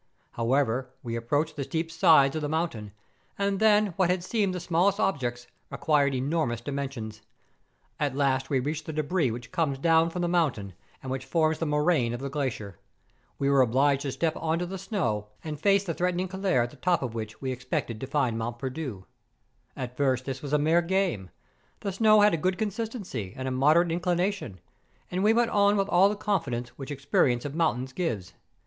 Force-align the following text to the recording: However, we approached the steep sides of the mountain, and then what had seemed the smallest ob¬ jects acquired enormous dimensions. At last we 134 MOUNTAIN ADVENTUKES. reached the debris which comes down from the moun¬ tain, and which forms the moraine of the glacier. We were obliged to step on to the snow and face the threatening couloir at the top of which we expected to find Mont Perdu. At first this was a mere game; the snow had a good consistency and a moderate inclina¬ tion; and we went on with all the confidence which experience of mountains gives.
However, 0.31 0.89
we 1.03 1.15
approached 1.15 1.55
the 1.57 1.63
steep 1.63 1.91
sides 1.91 2.35
of 2.35 2.41
the 2.41 2.49
mountain, 2.49 2.91
and 3.37 3.59
then 3.59 3.93
what 3.97 4.09
had 4.09 4.23
seemed 4.23 4.55
the 4.55 4.59
smallest 4.59 4.97
ob¬ 4.97 5.19
jects 5.19 5.45
acquired 5.69 6.15
enormous 6.15 6.59
dimensions. 6.59 7.21
At 7.99 8.15
last 8.15 8.49
we 8.49 8.59
134 8.59 8.65
MOUNTAIN 8.65 8.65
ADVENTUKES. 8.65 8.65
reached 8.65 8.85
the 8.87 8.93
debris 8.93 9.29
which 9.29 9.51
comes 9.51 9.77
down 9.77 10.09
from 10.09 10.23
the 10.23 10.27
moun¬ 10.27 10.55
tain, 10.55 10.73
and 11.03 11.11
which 11.11 11.25
forms 11.25 11.59
the 11.59 11.67
moraine 11.67 12.15
of 12.15 12.19
the 12.19 12.31
glacier. 12.31 12.79
We 13.37 13.47
were 13.47 13.61
obliged 13.61 14.01
to 14.01 14.11
step 14.11 14.35
on 14.37 14.57
to 14.57 14.65
the 14.65 14.79
snow 14.79 15.27
and 15.43 15.59
face 15.61 15.83
the 15.83 15.93
threatening 15.93 16.27
couloir 16.27 16.63
at 16.63 16.71
the 16.71 16.77
top 16.77 17.03
of 17.03 17.13
which 17.13 17.39
we 17.39 17.51
expected 17.51 18.01
to 18.01 18.07
find 18.07 18.39
Mont 18.39 18.57
Perdu. 18.57 19.05
At 19.77 19.95
first 19.95 20.25
this 20.25 20.41
was 20.41 20.51
a 20.51 20.57
mere 20.57 20.81
game; 20.81 21.29
the 21.81 21.91
snow 21.91 22.21
had 22.21 22.33
a 22.33 22.37
good 22.37 22.57
consistency 22.57 23.33
and 23.37 23.47
a 23.47 23.51
moderate 23.51 23.89
inclina¬ 23.89 24.33
tion; 24.33 24.61
and 25.11 25.23
we 25.23 25.31
went 25.31 25.51
on 25.51 25.77
with 25.77 25.89
all 25.89 26.09
the 26.09 26.15
confidence 26.15 26.69
which 26.69 26.89
experience 26.89 27.45
of 27.45 27.53
mountains 27.53 27.93
gives. 27.93 28.33